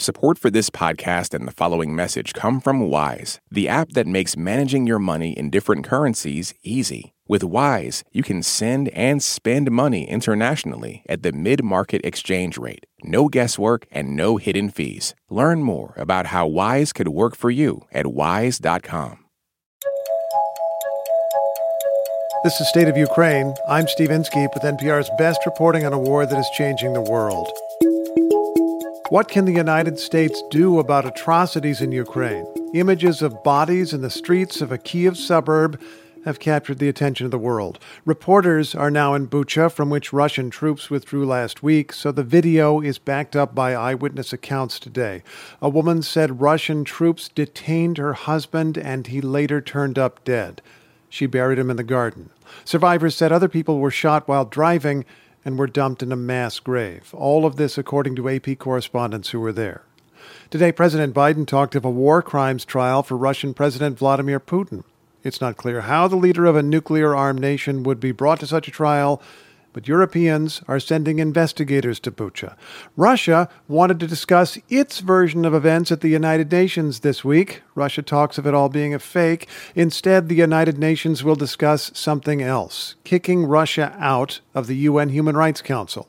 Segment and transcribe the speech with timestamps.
[0.00, 4.36] Support for this podcast and the following message come from Wise, the app that makes
[4.36, 7.14] managing your money in different currencies easy.
[7.26, 12.86] With Wise, you can send and spend money internationally at the mid market exchange rate.
[13.02, 15.16] No guesswork and no hidden fees.
[15.28, 19.24] Learn more about how Wise could work for you at wise.com.
[22.44, 23.52] This is State of Ukraine.
[23.68, 27.50] I'm Steve Inskeep with NPR's best reporting on a war that is changing the world.
[29.10, 32.46] What can the United States do about atrocities in Ukraine?
[32.74, 35.80] Images of bodies in the streets of a Kiev suburb
[36.26, 37.78] have captured the attention of the world.
[38.04, 42.82] Reporters are now in Bucha, from which Russian troops withdrew last week, so the video
[42.82, 45.22] is backed up by eyewitness accounts today.
[45.62, 50.60] A woman said Russian troops detained her husband and he later turned up dead.
[51.08, 52.28] She buried him in the garden.
[52.66, 55.06] Survivors said other people were shot while driving
[55.48, 57.14] and were dumped in a mass grave.
[57.14, 59.80] All of this according to AP correspondents who were there.
[60.50, 64.84] Today, President Biden talked of a war crimes trial for Russian President Vladimir Putin.
[65.24, 68.46] It's not clear how the leader of a nuclear armed nation would be brought to
[68.46, 69.22] such a trial,
[69.78, 72.56] but Europeans are sending investigators to Bucha.
[72.96, 77.62] Russia wanted to discuss its version of events at the United Nations this week.
[77.76, 79.46] Russia talks of it all being a fake.
[79.76, 85.36] Instead, the United Nations will discuss something else kicking Russia out of the UN Human
[85.36, 86.08] Rights Council.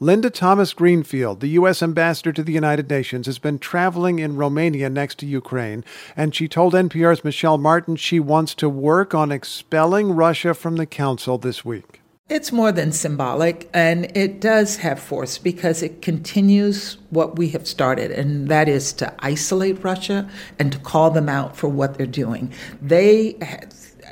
[0.00, 1.84] Linda Thomas Greenfield, the U.S.
[1.84, 5.84] ambassador to the United Nations, has been traveling in Romania next to Ukraine,
[6.16, 10.86] and she told NPR's Michel Martin she wants to work on expelling Russia from the
[10.86, 12.00] Council this week.
[12.28, 17.68] It's more than symbolic, and it does have force because it continues what we have
[17.68, 22.04] started, and that is to isolate Russia and to call them out for what they're
[22.04, 22.52] doing.
[22.82, 23.38] They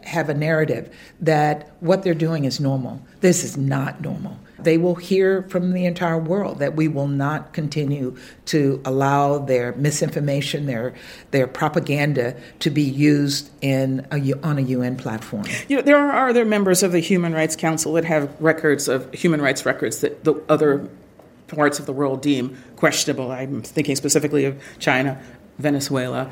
[0.05, 3.03] have a narrative that what they're doing is normal.
[3.21, 7.53] This is not normal they will hear from the entire world that we will not
[7.53, 10.95] continue to allow their misinformation, their
[11.31, 15.45] their propaganda to be used in a, on a UN platform.
[15.69, 19.13] You know, there are other members of the Human Rights Council that have records of
[19.13, 20.89] human rights records that the other
[21.49, 23.31] parts of the world deem questionable.
[23.31, 25.21] I'm thinking specifically of China,
[25.59, 26.31] Venezuela,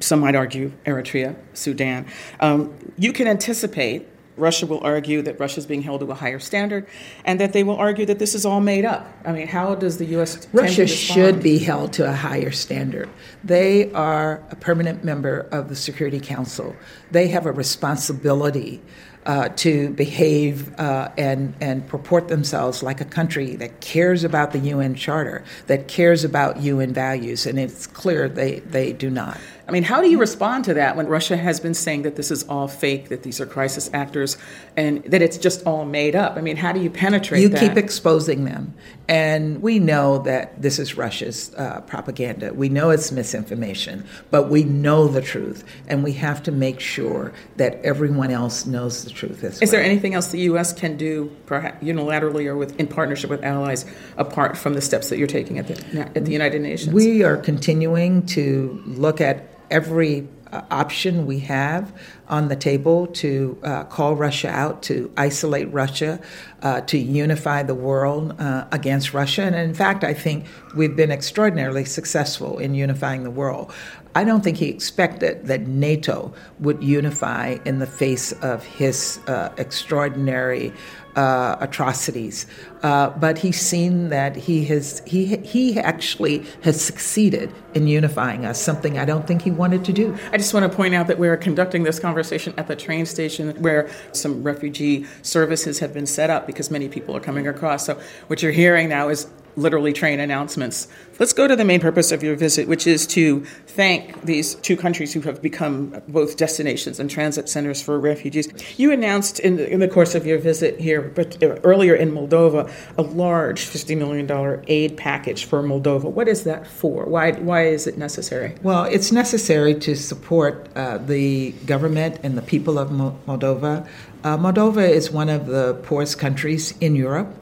[0.00, 2.06] some might argue Eritrea, Sudan.
[2.40, 4.06] Um, you can anticipate
[4.38, 6.86] Russia will argue that Russia is being held to a higher standard,
[7.24, 9.06] and that they will argue that this is all made up.
[9.24, 10.46] I mean, how does the U.S.
[10.52, 13.08] Russia should be held to a higher standard.
[13.44, 16.74] They are a permanent member of the Security Council.
[17.10, 18.82] They have a responsibility
[19.26, 24.58] uh, to behave uh, and and purport themselves like a country that cares about the
[24.58, 29.38] UN Charter, that cares about UN values, and it's clear they they do not.
[29.68, 32.30] I mean, how do you respond to that when Russia has been saying that this
[32.30, 34.38] is all fake, that these are crisis actors,
[34.78, 36.38] and that it's just all made up?
[36.38, 37.60] I mean, how do you penetrate you that?
[37.60, 38.72] keep exposing them.
[39.08, 42.54] And we know that this is Russia's uh, propaganda.
[42.54, 45.64] We know it's misinformation, but we know the truth.
[45.86, 49.72] And we have to make sure that everyone else knows the truth as Is well.
[49.72, 50.72] there anything else the U.S.
[50.72, 53.84] can do, perhaps unilaterally or with, in partnership with allies,
[54.16, 56.94] apart from the steps that you're taking at the, at the United Nations?
[56.94, 61.92] We are continuing to look at every uh, option we have
[62.28, 66.20] on the table to uh, call Russia out, to isolate Russia,
[66.62, 69.42] uh, to unify the world uh, against Russia.
[69.42, 73.72] And in fact, I think we've been extraordinarily successful in unifying the world.
[74.14, 79.52] I don't think he expected that NATO would unify in the face of his uh,
[79.58, 80.72] extraordinary
[81.14, 82.46] uh, atrocities.
[82.82, 88.60] Uh, but he's seen that he has he he actually has succeeded in unifying us,
[88.60, 90.16] something I don't think he wanted to do.
[90.32, 93.50] I just want to point out that we're conducting this conversation at the train station
[93.62, 97.84] where some refugee services have been set up because many people are coming across.
[97.86, 99.26] So what you're hearing now is
[99.56, 100.88] literally train announcements.
[101.18, 104.76] Let's go to the main purpose of your visit, which is to thank these two
[104.76, 108.48] countries who have become both destinations and transit centers for refugees.
[108.76, 112.70] You announced in the, in the course of your visit here, but earlier in Moldova,
[112.96, 116.04] a large $50 million aid package for Moldova.
[116.04, 117.04] What is that for?
[117.06, 118.54] Why, why is it necessary?
[118.62, 123.88] Well, it's necessary to support uh, the government and the people of Moldova.
[124.22, 127.34] Uh, Moldova is one of the poorest countries in Europe.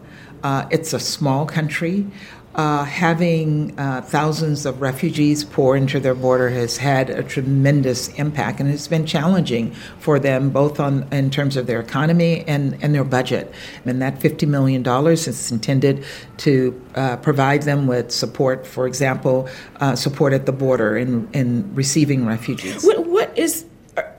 [0.47, 2.07] Uh, it's a small country.
[2.55, 8.61] Uh, having uh, thousands of refugees pour into their border has had a tremendous impact,
[8.61, 12.95] and it's been challenging for them both on in terms of their economy and, and
[12.95, 13.53] their budget.
[13.85, 16.05] And that $50 million is intended
[16.37, 19.49] to uh, provide them with support, for example,
[19.81, 22.85] uh, support at the border in, in receiving refugees.
[22.85, 23.67] what, what is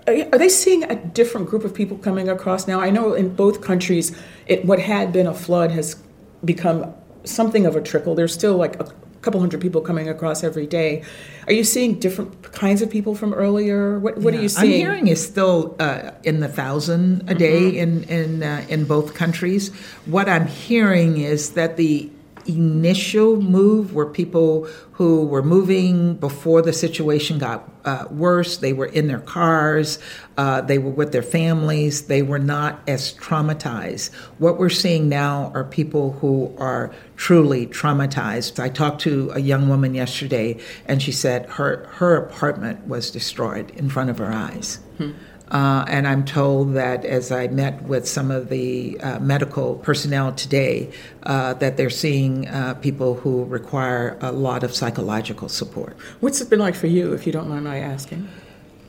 [0.08, 2.80] are they seeing a different group of people coming across now?
[2.80, 5.96] I know in both countries, it, what had been a flood has
[6.44, 6.94] become
[7.24, 8.16] something of a trickle.
[8.16, 8.92] There's still like a
[9.22, 11.04] couple hundred people coming across every day.
[11.48, 14.00] Are you seeing different kinds of people from earlier?
[14.00, 14.40] What, what yeah.
[14.40, 14.74] are you seeing?
[14.74, 17.78] I'm hearing is still uh, in the thousand a day mm-hmm.
[17.78, 19.74] in in uh, in both countries.
[20.06, 22.10] What I'm hearing is that the
[22.48, 28.58] initial move were people who were moving before the situation got uh, worse.
[28.58, 30.00] They were in their cars,
[30.38, 34.14] uh, they were with their families, they were not as traumatized.
[34.40, 38.62] What we're seeing now are people who are truly traumatized.
[38.62, 43.72] I talked to a young woman yesterday, and she said her, her apartment was destroyed
[43.72, 44.80] in front of her eyes.
[44.98, 45.12] Hmm.
[45.50, 50.34] Uh, and I'm told that as I met with some of the uh, medical personnel
[50.34, 50.92] today,
[51.24, 55.96] uh, that they're seeing uh, people who require a lot of psychological support.
[56.20, 58.28] What's it been like for you, if you don't mind my asking?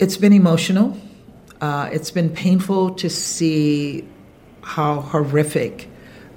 [0.01, 0.97] It's been emotional.
[1.61, 4.05] Uh, it's been painful to see
[4.63, 5.89] how horrific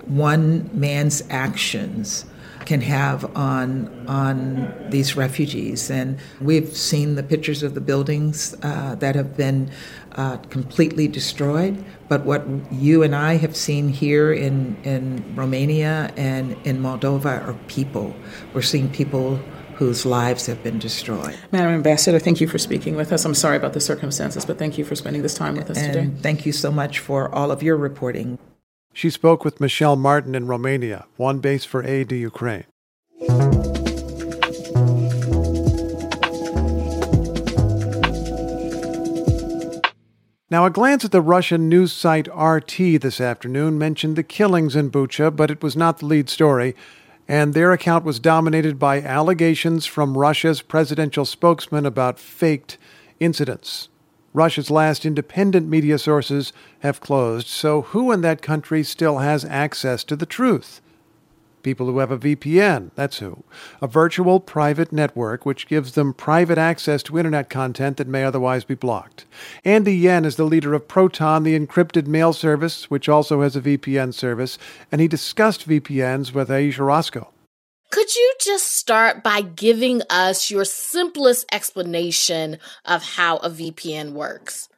[0.06, 2.26] one man's actions
[2.66, 5.90] can have on on these refugees.
[5.90, 9.72] And we've seen the pictures of the buildings uh, that have been
[10.14, 11.84] uh, completely destroyed.
[12.10, 17.54] But what you and I have seen here in, in Romania and in Moldova are
[17.68, 18.14] people.
[18.54, 19.40] We're seeing people
[19.76, 21.36] whose lives have been destroyed.
[21.52, 23.26] Madam Ambassador, thank you for speaking with us.
[23.26, 25.94] I'm sorry about the circumstances, but thank you for spending this time with us and
[25.94, 26.12] today.
[26.22, 28.38] Thank you so much for all of your reporting.
[28.94, 32.66] She spoke with Michel Martin in Romania, one base for aid to Ukraine.
[40.50, 44.92] Now, a glance at the Russian news site RT this afternoon mentioned the killings in
[44.92, 46.76] Bucha, but it was not the lead story,
[47.26, 52.78] and their account was dominated by allegations from Russia's presidential spokesman about faked
[53.22, 53.88] incidents.
[54.34, 60.04] Russia's last independent media sources have closed, so who in that country still has access
[60.06, 60.82] to the truth?
[61.64, 63.44] People who have a VPN, that's who.
[63.82, 68.64] A virtual private network which gives them private access to internet content that may otherwise
[68.64, 69.26] be blocked.
[69.64, 73.62] Andy Yen is the leader of Proton, the encrypted mail service, which also has a
[73.62, 74.58] VPN service,
[74.92, 77.30] and he discussed VPNs with Ayesha Rascoe.
[77.92, 84.70] Could you just start by giving us your simplest explanation of how a VPN works?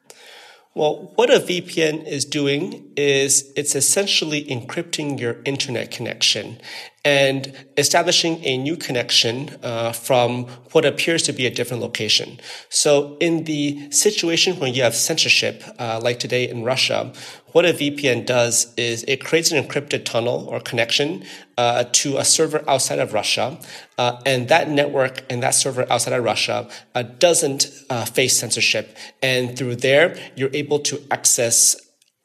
[0.74, 6.58] Well, what a VPN is doing is it's essentially encrypting your internet connection
[7.04, 12.40] and establishing a new connection uh, from what appears to be a different location.
[12.70, 17.12] So, in the situation when you have censorship, uh, like today in Russia,
[17.52, 21.24] what a VPN does is it creates an encrypted tunnel or connection
[21.58, 23.58] uh, to a server outside of Russia,
[23.98, 28.96] uh, and that network and that server outside of Russia uh, doesn't uh, face censorship,
[29.22, 31.76] and through there you're able to access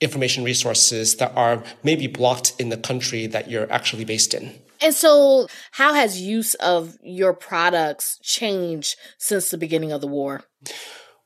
[0.02, 4.58] information resources that are maybe blocked in the country that you're actually based in.
[4.81, 10.44] And so, how has use of your products changed since the beginning of the war?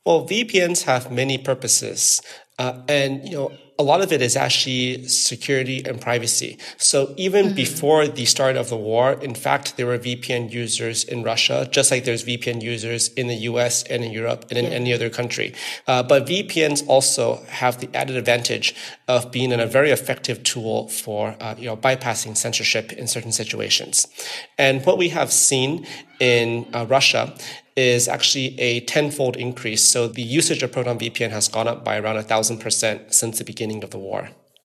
[0.06, 2.22] Well, VPNs have many purposes.
[2.60, 6.58] Uh, and, you know, a lot of it is actually security and privacy.
[6.78, 7.56] So even mm-hmm.
[7.56, 11.90] before the start of the war, in fact, there were VPN users in Russia, just
[11.90, 14.72] like there's VPN users in the US and in Europe and in yeah.
[14.72, 15.54] any other country.
[15.88, 18.76] Uh, but VPNs also have the added advantage
[19.08, 24.08] of being a very effective tool for, uh, you know, bypassing censorship in certain situations.
[24.58, 25.88] And what we have seen
[26.20, 27.36] in uh, Russia
[27.76, 29.84] is actually a tenfold increase.
[29.84, 33.40] So the usage of Proton VPN has gone up by around a thousand percent since
[33.40, 34.30] the beginning of the war.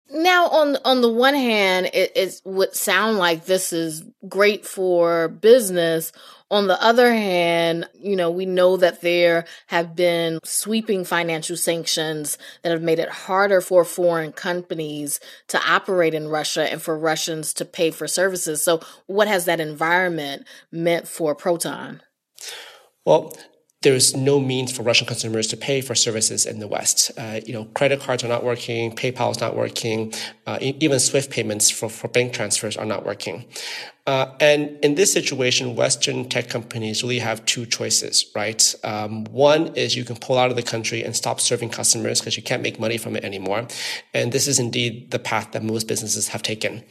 [0.09, 5.29] Now, on on the one hand, it, it would sound like this is great for
[5.29, 6.13] business.
[6.49, 12.39] On the other hand, you know, we know that there have been sweeping financial sanctions
[12.63, 15.19] that have made it harder for foreign companies
[15.49, 18.63] to operate in Russia and for Russians to pay for services.
[18.63, 22.01] So, what has that environment meant for Proton?
[23.07, 23.33] Well,
[23.83, 27.13] there's no means for Russian consumers to pay for services in the West.
[27.17, 30.13] Uh, you know, credit cards are not working, PayPal is not working,
[30.47, 33.45] uh, even SWIFT payments for, for bank transfers are not working.
[34.07, 38.75] Uh, and in this situation, Western tech companies really have two choices, right?
[38.85, 42.37] Um, one is you can pull out of the country and stop serving customers because
[42.37, 43.67] you can't make money from it anymore.
[44.15, 46.85] And this is indeed the path that most businesses have taken.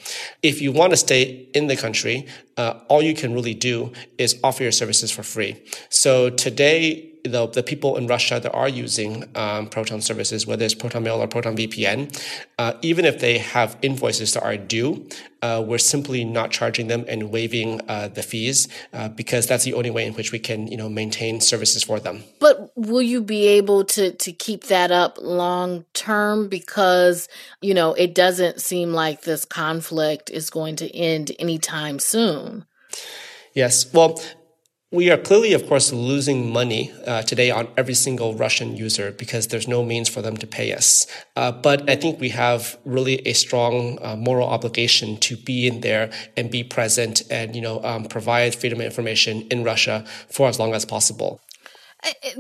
[0.44, 4.38] If you want to stay in the country, uh, all you can really do is
[4.44, 5.64] offer your services for free.
[5.90, 10.74] So today, the, the people in Russia that are using um, Proton services, whether it's
[10.74, 12.16] Proton Mail or Proton VPN,
[12.58, 15.08] uh, even if they have invoices that are due,
[15.42, 19.74] uh, we're simply not charging them and waiving uh, the fees uh, because that's the
[19.74, 22.24] only way in which we can, you know, maintain services for them.
[22.40, 26.48] But will you be able to to keep that up long term?
[26.48, 27.28] Because
[27.62, 32.66] you know, it doesn't seem like this conflict is going to end anytime soon.
[33.54, 33.92] Yes.
[33.94, 34.22] Well,
[34.96, 39.48] we are clearly, of course, losing money uh, today on every single Russian user because
[39.48, 41.06] there's no means for them to pay us.
[41.36, 45.82] Uh, but I think we have really a strong uh, moral obligation to be in
[45.82, 50.48] there and be present and you know um, provide freedom of information in Russia for
[50.48, 51.42] as long as possible.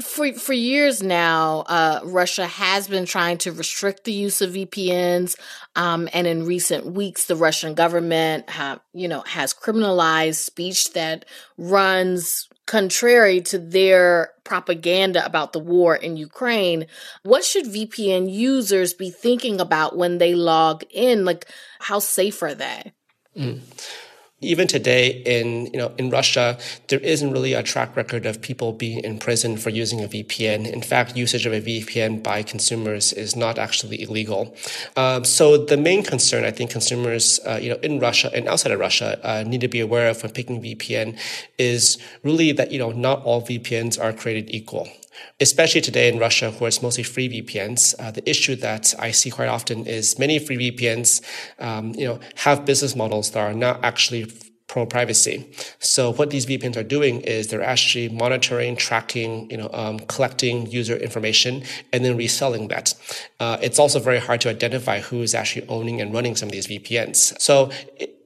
[0.01, 5.35] For for years now, uh, Russia has been trying to restrict the use of VPNs,
[5.75, 11.25] um, and in recent weeks, the Russian government, have, you know, has criminalized speech that
[11.57, 16.85] runs contrary to their propaganda about the war in Ukraine.
[17.23, 21.25] What should VPN users be thinking about when they log in?
[21.25, 21.47] Like,
[21.79, 22.93] how safe are they?
[23.35, 23.61] Mm
[24.41, 26.57] even today in you know in Russia,
[26.89, 30.71] there isn't really a track record of people being in prison for using a VPN.
[30.71, 34.55] In fact, usage of a VPN by consumers is not actually illegal.
[34.95, 38.71] Um, so the main concern I think consumers uh, you know in Russia and outside
[38.71, 41.17] of Russia uh, need to be aware of when picking VPN
[41.57, 44.87] is really that you know not all VPNs are created equal
[45.39, 47.95] especially today in Russia, where it's mostly free VPNs.
[47.99, 51.21] Uh, the issue that I see quite often is many free VPNs,
[51.59, 54.31] um, you know, have business models that are not actually
[54.67, 55.47] pro privacy.
[55.79, 60.65] So what these VPNs are doing is they're actually monitoring, tracking, you know, um, collecting
[60.65, 62.95] user information and then reselling that.
[63.39, 66.53] Uh, it's also very hard to identify who is actually owning and running some of
[66.53, 67.39] these VPNs.
[67.39, 67.69] So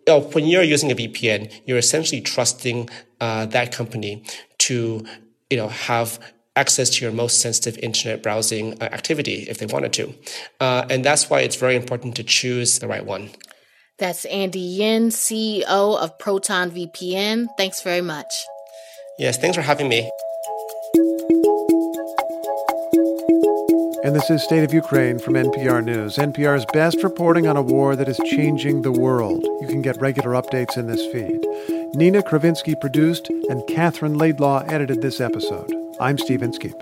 [0.09, 2.89] know, when you're using a VPN, you're essentially trusting
[3.21, 4.23] uh, that company
[4.59, 5.05] to
[5.49, 6.19] you know have
[6.55, 10.13] access to your most sensitive internet browsing uh, activity if they wanted to.
[10.59, 13.29] Uh, and that's why it's very important to choose the right one.
[13.97, 17.47] That's Andy Yen, CEO of Proton VPN.
[17.57, 18.33] Thanks very much.
[19.17, 20.09] Yes, thanks for having me.
[24.01, 27.97] And this is State of Ukraine from NPR News, NPR's best reporting on a war
[27.97, 29.43] that is changing the world.
[29.61, 31.45] You can get regular updates in this feed.
[31.95, 35.78] Nina Kravinsky produced, and Catherine Laidlaw edited this episode.
[36.01, 36.75] I'm Steve Inskeep.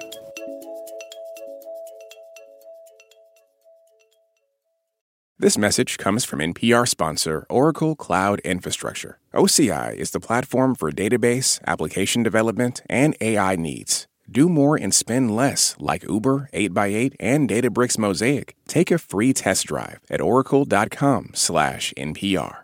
[5.40, 9.18] This message comes from NPR sponsor Oracle Cloud Infrastructure.
[9.34, 14.06] OCI is the platform for database, application development, and AI needs.
[14.30, 18.56] Do more and spend less, like Uber, 8x8, and Databricks Mosaic.
[18.68, 22.58] Take a free test drive at oracle.com/npr.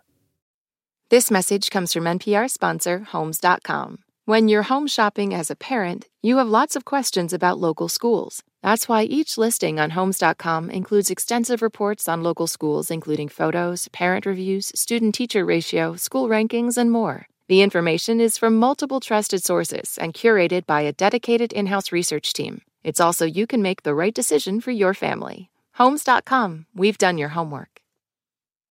[1.09, 3.97] This message comes from NPR sponsor Homes.com.
[4.25, 8.41] When you're home shopping as a parent, you have lots of questions about local schools.
[8.61, 14.25] That's why each listing on Homes.com includes extensive reports on local schools, including photos, parent
[14.25, 17.27] reviews, student teacher ratio, school rankings, and more.
[17.49, 22.31] The information is from multiple trusted sources and curated by a dedicated in house research
[22.31, 22.61] team.
[22.81, 25.49] It's also you can make the right decision for your family.
[25.73, 27.72] Homes.com, we've done your homework.